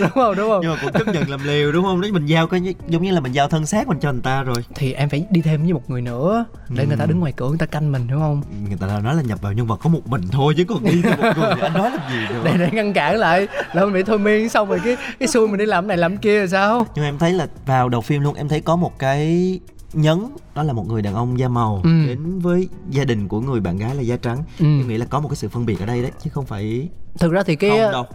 [0.00, 0.60] Đúng không đúng không?
[0.62, 2.00] Nhưng mà cũng chấp nhận làm liều đúng không?
[2.00, 4.42] Đấy mình giao cái giống như là mình giao thân xác mình cho người ta
[4.42, 4.56] rồi.
[4.74, 6.88] Thì em phải đi thêm với một người nữa để ừ.
[6.88, 7.08] người ta ừ.
[7.08, 8.42] đứng ngoài cửa người ta canh mình đúng không?
[8.68, 11.02] Người ta nói là nhập vào nhân vật có một mình thôi chứ còn đi
[11.04, 13.94] một người thì anh nói làm gì nữa để để ngăn cản lại là mình
[13.94, 16.46] bị thôi miên xong rồi cái cái xui mình đi làm này làm kia là
[16.46, 16.86] sao?
[16.94, 19.60] Nhưng em thấy là vào đầu phim luôn em thấy có một cái
[19.96, 22.06] nhấn đó là một người đàn ông da màu ừ.
[22.06, 24.64] đến với gia đình của người bạn gái là da trắng ừ.
[24.64, 26.88] em nghĩ là có một cái sự phân biệt ở đây đấy chứ không phải
[27.18, 27.70] thực ra thì cái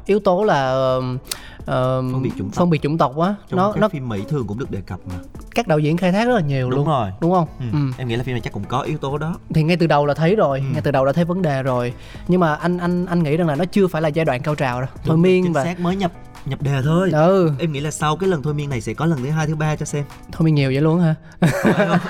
[0.05, 1.19] yếu tố là uh,
[1.61, 4.47] phân biệt chủng tộc phân biệt chủng tộc á Trong nó nó phim mỹ thường
[4.47, 5.15] cũng được đề cập mà
[5.55, 7.65] các đạo diễn khai thác rất là nhiều đúng luôn rồi đúng không ừ.
[7.73, 7.79] Ừ.
[7.97, 10.05] em nghĩ là phim này chắc cũng có yếu tố đó thì ngay từ đầu
[10.05, 10.65] là thấy rồi ừ.
[10.73, 11.93] ngay từ đầu đã thấy vấn đề rồi
[12.27, 14.55] nhưng mà anh anh anh nghĩ rằng là nó chưa phải là giai đoạn cao
[14.55, 16.11] trào đâu thôi miên và mới nhập
[16.45, 17.11] nhập đề thôi.
[17.13, 17.51] Ừ.
[17.59, 19.55] Em nghĩ là sau cái lần thôi miên này sẽ có lần thứ hai thứ
[19.55, 20.03] ba cho xem.
[20.31, 21.15] Thôi miên nhiều vậy luôn hả?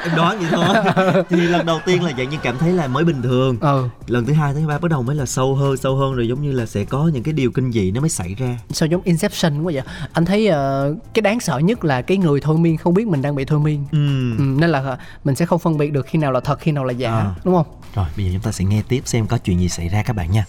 [0.03, 1.23] Em đoán vậy thôi.
[1.29, 3.57] Thì lần đầu tiên là dạng như cảm thấy là mới bình thường.
[3.59, 3.87] Ừ.
[4.07, 6.41] lần thứ hai thứ ba bắt đầu mới là sâu hơn sâu hơn rồi giống
[6.41, 8.59] như là sẽ có những cái điều kinh dị nó mới xảy ra.
[8.69, 9.83] Sao giống inception quá vậy?
[10.13, 13.21] Anh thấy uh, cái đáng sợ nhất là cái người thôi miên không biết mình
[13.21, 13.85] đang bị thôi miên.
[13.91, 13.97] Ừ.
[14.37, 16.83] Ừ, nên là mình sẽ không phân biệt được khi nào là thật khi nào
[16.83, 17.35] là giả à.
[17.43, 17.65] đúng không?
[17.95, 20.13] Rồi bây giờ chúng ta sẽ nghe tiếp xem có chuyện gì xảy ra các
[20.13, 20.45] bạn nha.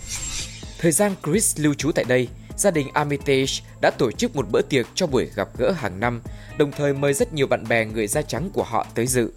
[0.80, 4.62] Thời gian Chris lưu trú tại đây gia đình Armitage đã tổ chức một bữa
[4.62, 6.22] tiệc cho buổi gặp gỡ hàng năm,
[6.58, 9.32] đồng thời mời rất nhiều bạn bè người da trắng của họ tới dự.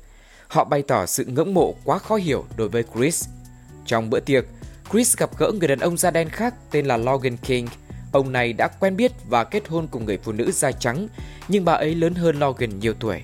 [0.48, 3.28] Họ bày tỏ sự ngưỡng mộ quá khó hiểu đối với Chris.
[3.86, 4.46] Trong bữa tiệc,
[4.92, 7.68] Chris gặp gỡ người đàn ông da đen khác tên là Logan King.
[8.12, 11.08] Ông này đã quen biết và kết hôn cùng người phụ nữ da trắng,
[11.48, 13.24] nhưng bà ấy lớn hơn Logan nhiều tuổi.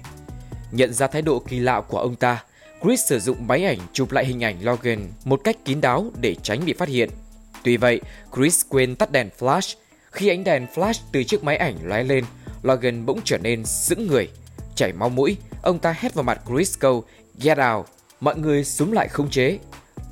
[0.72, 2.44] Nhận ra thái độ kỳ lạ của ông ta,
[2.84, 6.36] Chris sử dụng máy ảnh chụp lại hình ảnh Logan một cách kín đáo để
[6.44, 7.10] tránh bị phát hiện.
[7.64, 8.02] Tuy vậy,
[8.36, 9.76] Chris quên tắt đèn flash.
[10.12, 12.26] Khi ánh đèn flash từ chiếc máy ảnh lóe lên,
[12.63, 14.30] Logan bỗng trở nên sững người.
[14.76, 17.04] Chảy máu mũi, ông ta hét vào mặt Chris câu
[17.39, 17.86] Get out!
[18.19, 19.60] Mọi người súng lại không chế.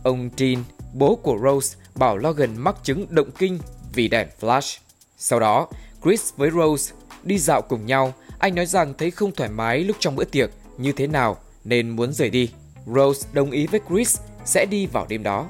[0.04, 3.60] Ông Dean, bố của Rose, bảo Logan mắc chứng động kinh
[3.94, 4.78] vì đèn flash.
[5.18, 5.68] Sau đó,
[6.04, 8.14] Chris với Rose đi dạo cùng nhau.
[8.40, 11.90] Anh nói rằng thấy không thoải mái lúc trong bữa tiệc như thế nào nên
[11.90, 12.52] muốn rời đi.
[12.86, 15.48] Rose đồng ý với Chris sẽ đi vào đêm đó.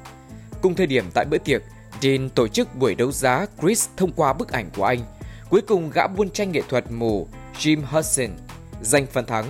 [0.62, 1.62] Cùng thời điểm tại bữa tiệc,
[2.01, 4.99] Dean tổ chức buổi đấu giá Chris thông qua bức ảnh của anh.
[5.49, 8.29] Cuối cùng gã buôn tranh nghệ thuật mù Jim Hudson
[8.81, 9.45] giành phần thắng.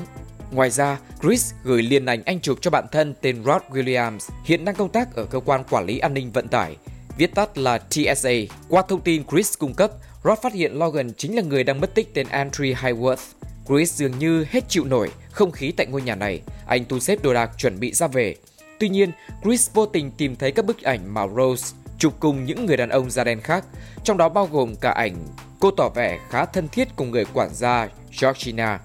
[0.51, 4.65] Ngoài ra, Chris gửi liền ảnh anh chụp cho bạn thân tên Rod Williams, hiện
[4.65, 6.75] đang công tác ở cơ quan quản lý an ninh vận tải,
[7.17, 8.29] viết tắt là TSA.
[8.69, 9.91] Qua thông tin Chris cung cấp,
[10.23, 13.33] Rod phát hiện Logan chính là người đang mất tích tên Andrew Highworth.
[13.67, 16.41] Chris dường như hết chịu nổi không khí tại ngôi nhà này.
[16.67, 18.35] Anh thu xếp đồ đạc chuẩn bị ra về.
[18.79, 19.11] Tuy nhiên,
[19.43, 22.89] Chris vô tình tìm thấy các bức ảnh mà Rose chụp cùng những người đàn
[22.89, 23.65] ông da đen khác,
[24.03, 25.15] trong đó bao gồm cả ảnh
[25.59, 27.87] cô tỏ vẻ khá thân thiết cùng người quản gia
[28.21, 28.79] Georgina.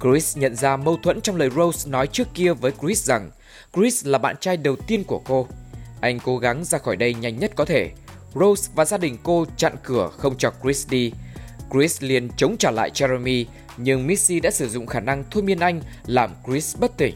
[0.00, 3.30] Chris nhận ra mâu thuẫn trong lời Rose nói trước kia với Chris rằng
[3.74, 5.46] Chris là bạn trai đầu tiên của cô.
[6.00, 7.90] Anh cố gắng ra khỏi đây nhanh nhất có thể.
[8.34, 11.12] Rose và gia đình cô chặn cửa không cho Chris đi.
[11.72, 13.44] Chris liền chống trả lại Jeremy,
[13.76, 17.14] nhưng Missy đã sử dụng khả năng thôi miên anh làm Chris bất tỉnh.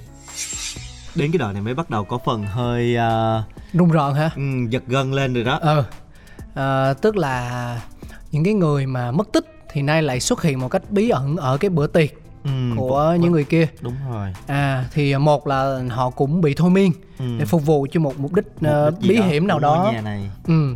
[1.14, 4.30] đến cái đoạn này mới bắt đầu có phần hơi uh, rùng rợn hả?
[4.36, 5.58] Ừ, giật gân lên rồi đó.
[5.62, 5.84] Ờ
[6.54, 7.80] à, tức là
[8.32, 11.36] những cái người mà mất tích thì nay lại xuất hiện một cách bí ẩn
[11.36, 12.10] ở cái bữa tiệc
[12.44, 13.66] ừ, của cũng- những người kia.
[13.80, 14.32] Đúng rồi.
[14.46, 17.24] À thì một là họ cũng bị thôi miên Ừ.
[17.38, 19.90] để phục vụ cho một mục đích, Mục đích gì bí đó hiểm nào đó.
[19.94, 20.30] nhà này.
[20.46, 20.74] Ừ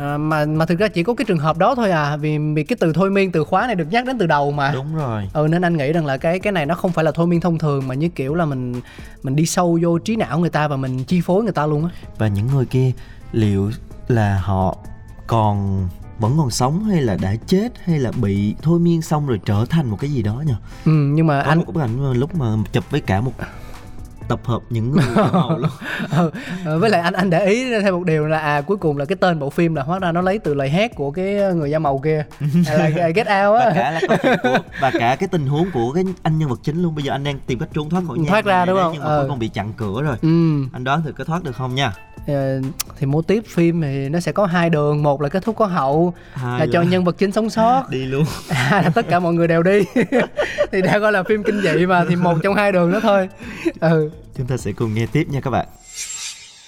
[0.00, 2.64] à, mà mà thực ra chỉ có cái trường hợp đó thôi à vì vì
[2.64, 4.70] cái từ thôi miên từ khóa này được nhắc đến từ đầu mà.
[4.74, 5.28] Đúng rồi.
[5.32, 7.40] Ừ nên anh nghĩ rằng là cái cái này nó không phải là thôi miên
[7.40, 8.80] thông thường mà như kiểu là mình
[9.22, 11.84] mình đi sâu vô trí não người ta và mình chi phối người ta luôn
[11.84, 11.90] á.
[12.18, 12.92] Và những người kia
[13.32, 13.70] liệu
[14.08, 14.76] là họ
[15.26, 19.40] còn vẫn còn sống hay là đã chết hay là bị thôi miên xong rồi
[19.44, 22.12] trở thành một cái gì đó nhỉ ừ nhưng mà có anh một bức ảnh
[22.12, 23.32] lúc mà chụp với cả một
[24.30, 25.70] tập hợp những người màu luôn.
[26.10, 26.30] Ừ,
[26.64, 29.04] ờ, với lại anh anh để ý thêm một điều là à cuối cùng là
[29.04, 31.70] cái tên bộ phim là hóa ra nó lấy từ lời hát của cái người
[31.70, 32.24] da màu kia.
[32.66, 35.46] À, là cái Get Out và á cả là chuyện của và cả cái tình
[35.46, 36.94] huống của cái anh nhân vật chính luôn.
[36.94, 38.92] Bây giờ anh đang tìm cách trốn thoát khỏi nhà Thoát ra đúng không?
[38.92, 40.16] nhưng mà cuối cùng bị chặn cửa rồi.
[40.22, 40.28] Ừ.
[40.72, 41.92] Anh đoán thử có thoát được không nha.
[42.26, 42.60] Ờ,
[42.98, 45.02] thì mô tiếp phim thì nó sẽ có hai đường.
[45.02, 47.82] Một là kết thúc có hậu Hai là cho nhân vật chính sống sót.
[47.90, 48.24] Đi luôn.
[48.50, 49.80] Hai là tất cả mọi người đều đi.
[50.72, 53.28] Thì đã gọi là phim kinh dị mà thì một trong hai đường đó thôi.
[53.80, 55.68] Ừ chúng ta sẽ cùng nghe tiếp nha các bạn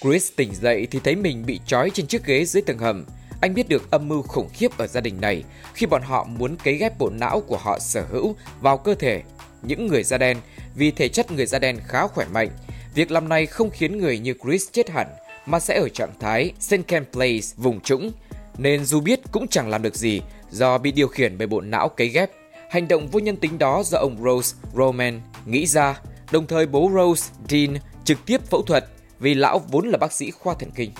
[0.03, 3.05] Chris tỉnh dậy thì thấy mình bị trói trên chiếc ghế dưới tầng hầm.
[3.41, 6.55] Anh biết được âm mưu khủng khiếp ở gia đình này khi bọn họ muốn
[6.63, 9.21] cấy ghép bộ não của họ sở hữu vào cơ thể
[9.61, 10.37] những người da đen
[10.75, 12.49] vì thể chất người da đen khá khỏe mạnh.
[12.95, 15.07] Việc làm này không khiến người như Chris chết hẳn
[15.45, 18.11] mà sẽ ở trạng thái Senken Place vùng trũng
[18.57, 21.89] nên dù biết cũng chẳng làm được gì do bị điều khiển bởi bộ não
[21.89, 22.31] cấy ghép.
[22.69, 25.99] Hành động vô nhân tính đó do ông Rose Roman nghĩ ra,
[26.33, 28.85] đồng thời bố Rose Dean trực tiếp phẫu thuật
[29.19, 30.91] vì lão vốn là bác sĩ khoa thần kinh.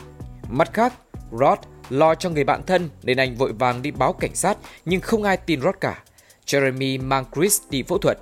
[0.50, 0.94] Mặt khác,
[1.32, 5.02] Rod lo cho người bạn thân nên anh vội vàng đi báo cảnh sát nhưng
[5.02, 6.04] không ai tin Rod cả.
[6.46, 8.18] Jeremy mang Chris đi phẫu thuật.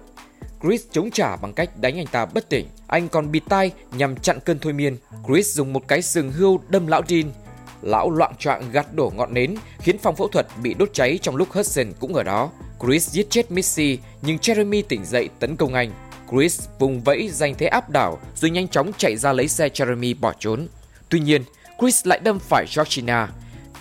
[0.64, 2.68] Chris chống trả bằng cách đánh anh ta bất tỉnh.
[2.88, 4.98] Anh còn bịt tai nhằm chặn cơn thôi miên.
[5.28, 7.32] Chris dùng một cái sừng hươu đâm lão Dean.
[7.82, 11.36] Lão loạn trạng gạt đổ ngọn nến khiến phòng phẫu thuật bị đốt cháy trong
[11.36, 12.52] lúc Hudson cũng ở đó.
[12.86, 15.92] Chris giết chết Missy nhưng Jeremy tỉnh dậy tấn công anh.
[16.32, 20.16] Chris vùng vẫy giành thế áp đảo rồi nhanh chóng chạy ra lấy xe Jeremy
[20.20, 20.68] bỏ trốn.
[21.10, 21.44] Tuy nhiên,
[21.80, 23.30] Chris lại đâm phải Georgina.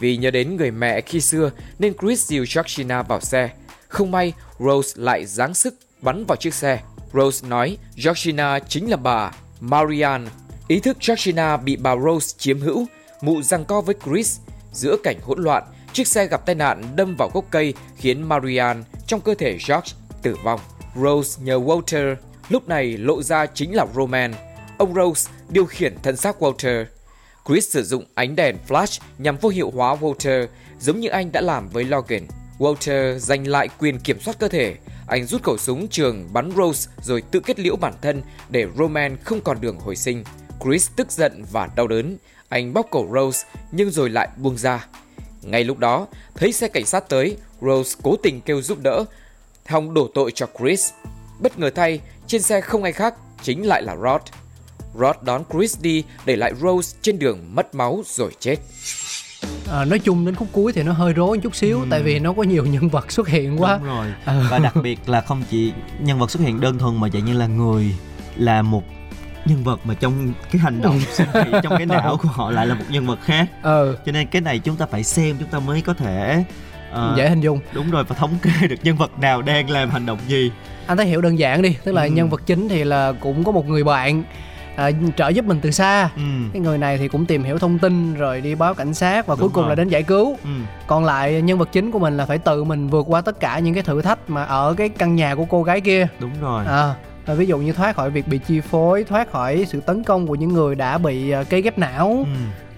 [0.00, 3.50] Vì nhớ đến người mẹ khi xưa nên Chris dìu Georgina vào xe.
[3.88, 6.80] Không may, Rose lại giáng sức bắn vào chiếc xe.
[7.14, 10.30] Rose nói Georgina chính là bà Marianne.
[10.68, 12.86] Ý thức Georgina bị bà Rose chiếm hữu,
[13.20, 14.38] mụ giằng co với Chris.
[14.72, 18.82] Giữa cảnh hỗn loạn, chiếc xe gặp tai nạn đâm vào gốc cây khiến Marianne
[19.06, 20.60] trong cơ thể George tử vong.
[20.96, 22.16] Rose nhờ Walter,
[22.50, 24.34] lúc này lộ ra chính là Roman.
[24.78, 26.84] Ông Rose điều khiển thân xác Walter.
[27.48, 30.46] Chris sử dụng ánh đèn flash nhằm vô hiệu hóa Walter,
[30.80, 32.26] giống như anh đã làm với Logan.
[32.58, 34.76] Walter giành lại quyền kiểm soát cơ thể.
[35.06, 39.16] Anh rút khẩu súng trường bắn Rose rồi tự kết liễu bản thân để Roman
[39.24, 40.24] không còn đường hồi sinh.
[40.64, 42.16] Chris tức giận và đau đớn.
[42.48, 44.86] Anh bóc cổ Rose nhưng rồi lại buông ra.
[45.42, 49.04] Ngay lúc đó, thấy xe cảnh sát tới, Rose cố tình kêu giúp đỡ,
[49.66, 50.90] hòng đổ tội cho Chris.
[51.40, 54.20] Bất ngờ thay, trên xe không ai khác, chính lại là Rod.
[54.94, 58.56] Rod đón Chris đi, để lại Rose trên đường mất máu rồi chết.
[59.72, 62.18] à, nói chung đến khúc cuối thì nó hơi rối một chút xíu tại vì
[62.18, 64.46] nó có nhiều nhân vật xuất hiện quá đúng rồi Ờ.
[64.50, 67.32] và đặc biệt là không chỉ nhân vật xuất hiện đơn thuần mà dạng như
[67.32, 67.94] là người
[68.36, 68.82] là một
[69.44, 72.66] nhân vật mà trong cái hành động suy nghĩ trong cái não của họ lại
[72.66, 75.48] là một nhân vật khác ờ cho nên cái này chúng ta phải xem chúng
[75.48, 76.44] ta mới có thể
[76.92, 77.60] ờ, dễ hình dung.
[77.72, 80.52] Đúng rồi và thống kê được nhân vật nào đang làm hành động gì.
[80.86, 82.08] Anh thấy hiểu đơn giản đi tức là Ừ.
[82.10, 84.22] nhân vật chính thì là cũng có một người bạn
[84.76, 86.10] à, trợ giúp mình từ xa.
[86.16, 86.22] Ừ.
[86.52, 89.34] Cái người này thì cũng tìm hiểu thông tin rồi đi báo cảnh sát và
[89.34, 89.68] cuối Đúng cùng rồi.
[89.70, 90.36] là đến giải cứu.
[90.44, 90.50] Ừ.
[90.86, 93.58] Còn lại nhân vật chính của mình là phải tự mình vượt qua tất cả
[93.58, 96.06] những cái thử thách mà ở cái căn nhà của cô gái kia.
[96.20, 96.64] Đúng rồi.
[96.66, 96.94] À,
[97.26, 100.26] và ví dụ như thoát khỏi việc bị chi phối thoát khỏi sự tấn công
[100.26, 102.26] của những người đã bị à, cấy ghép não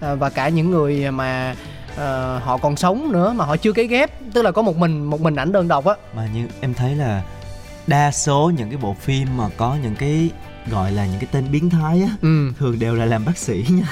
[0.01, 0.07] ừ.
[0.07, 1.55] à, và cả những người mà
[1.97, 5.03] à, họ còn sống nữa mà họ chưa cấy ghép tức là có một mình
[5.03, 5.93] một mình ảnh đơn độc á.
[6.15, 7.21] Mà như em thấy là
[7.87, 10.29] đa số những cái bộ phim mà có những cái
[10.71, 12.51] gọi là những cái tên biến thái á ừ.
[12.59, 13.83] thường đều là làm bác sĩ nha.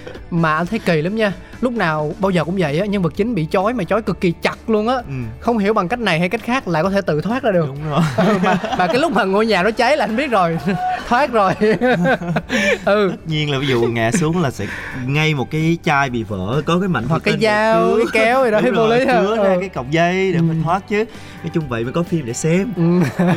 [0.30, 3.12] Mà anh thấy kỳ lắm nha lúc nào bao giờ cũng vậy á nhân vật
[3.16, 4.94] chính bị chói mà chói cực kỳ chặt luôn á.
[4.94, 5.12] Ừ.
[5.40, 7.66] Không hiểu bằng cách này hay cách khác lại có thể tự thoát ra được.
[7.66, 8.00] Đúng rồi.
[8.44, 10.58] Mà, mà cái lúc mà ngôi nhà nó cháy là anh biết rồi
[11.10, 11.52] thoát rồi
[12.84, 14.66] ừ tất nhiên là ví dụ ngã xuống là sẽ
[15.06, 18.50] ngay một cái chai bị vỡ có cái mảnh hoặc cái dao cái kéo gì
[18.50, 19.56] đó Đúng vô lý ha ra ừ.
[19.60, 20.42] cái cọng dây để Ừ.
[20.42, 21.04] mình thoát chứ
[21.42, 23.00] nói chung vậy mới có phim để xem Ừ.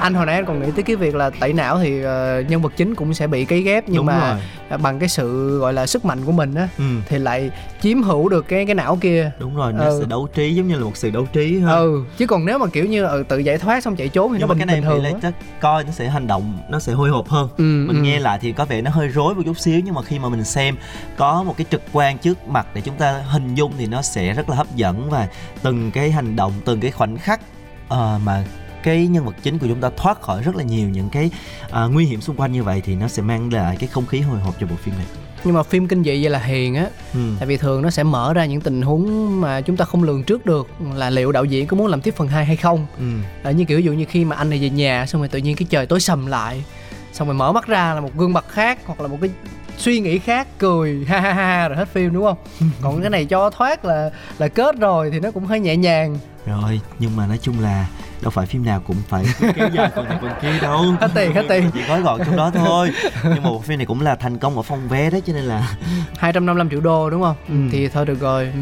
[0.00, 2.62] anh hồi nãy anh còn nghĩ tới cái việc là tẩy não thì ờ, nhân
[2.62, 4.38] vật chính cũng sẽ bị cấy ghép nhưng Đúng mà rồi.
[4.68, 8.02] à, bằng cái sự gọi là sức mạnh của mình á ừ thì lại chiếm
[8.02, 9.98] hữu được cái cái não kia đúng rồi nó Ừ.
[10.00, 12.58] sẽ đấu trí giống như là một sự đấu trí hơn ừ chứ còn nếu
[12.58, 14.58] mà kiểu như ừ, tự giải thoát xong chạy trốn thì nhưng nó mà bình,
[14.58, 17.28] cái này bình thì thường chắc coi nó sẽ hành động nó sẽ hồi hộp
[17.28, 18.02] hơn ừ, mình ừ.
[18.02, 20.28] nghe lại thì có vẻ nó hơi rối một chút xíu nhưng mà khi mà
[20.28, 20.76] mình xem
[21.16, 24.32] có một cái trực quan trước mặt để chúng ta hình dung thì nó sẽ
[24.32, 25.28] rất là hấp dẫn và
[25.62, 27.40] từng cái hành động từng cái khoảnh khắc
[27.88, 28.44] ờ, mà
[28.82, 31.30] cái nhân vật chính của chúng ta thoát khỏi rất là nhiều những cái
[31.70, 34.20] à, nguy hiểm xung quanh như vậy thì nó sẽ mang lại cái không khí
[34.20, 35.06] hồi hộp cho bộ phim này
[35.44, 37.20] nhưng mà phim kinh dị vậy là hiền á ừ.
[37.38, 40.24] tại vì thường nó sẽ mở ra những tình huống mà chúng ta không lường
[40.24, 43.04] trước được là liệu đạo diễn có muốn làm tiếp phần 2 hay không Ừ.
[43.42, 45.38] à, như kiểu ví dụ như khi mà anh này về nhà xong rồi tự
[45.38, 46.64] nhiên cái trời tối sầm lại
[47.12, 49.30] xong rồi mở mắt ra là một gương mặt khác hoặc là một cái
[49.78, 52.36] suy nghĩ khác cười ha ha ha rồi hết phim đúng không?
[52.82, 56.18] Còn cái này cho thoát là là kết rồi thì nó cũng hơi nhẹ nhàng
[56.48, 57.86] rồi nhưng mà nói chung là
[58.22, 59.24] đâu phải phim nào cũng phải
[59.56, 60.82] kéo dài phần này phần kia đâu.
[61.00, 61.70] Hết tiền hết tiền.
[61.74, 62.90] Chỉ gói gọn trong đó thôi.
[63.24, 65.44] Nhưng mà bộ phim này cũng là thành công ở phòng vé đấy cho nên
[65.44, 65.76] là
[66.18, 67.36] 255 triệu đô đúng không?
[67.48, 67.54] Ừ.
[67.72, 68.52] Thì thôi được rồi.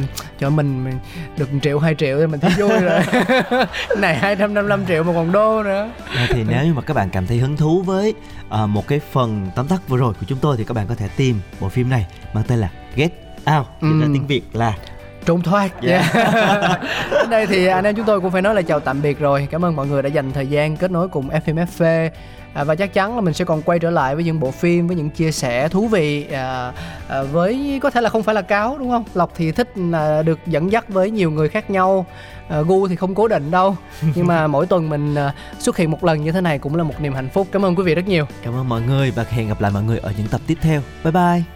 [0.41, 0.99] Cho mình, mình
[1.37, 3.01] được 1 triệu 2 triệu thì mình thấy vui rồi.
[3.99, 5.91] Này 255 triệu mà còn đô nữa.
[6.17, 8.15] À, thì nếu như mà các bạn cảm thấy hứng thú với
[8.51, 10.95] à, một cái phần tóm tắt vừa rồi của chúng tôi thì các bạn có
[10.95, 13.13] thể tìm bộ phim này mang tên là Get
[13.57, 13.67] Out.
[13.83, 14.11] Dịch ra Ừ.
[14.15, 14.75] tiếng Việt là
[15.27, 15.83] trốn thoát.
[15.83, 16.11] Dạ.
[16.15, 16.81] yeah.
[17.11, 19.49] đến đây thì anh em chúng tôi cũng phải nói là chào tạm biệt rồi.
[19.51, 22.11] Cảm ơn mọi người đã dành thời gian kết nối cùng FMFV
[22.57, 24.87] à, và chắc chắn là mình sẽ còn quay trở lại với những bộ phim
[24.87, 26.73] với những chia sẻ thú vị à,
[27.09, 29.05] à, với có thể là không phải là cáo đúng không?
[29.15, 32.07] Lộc thì thích là được dẫn dắt với nhiều người khác nhau.
[32.49, 33.77] À, gu thì không cố định đâu.
[34.15, 36.85] Nhưng mà mỗi tuần mình à, xuất hiện một lần như thế này cũng là
[36.85, 37.47] một niềm hạnh phúc.
[37.53, 38.27] Cảm ơn quý vị rất nhiều.
[38.43, 40.81] Cảm ơn mọi người và hẹn gặp lại mọi người ở những tập tiếp theo.
[41.05, 41.56] Bye bye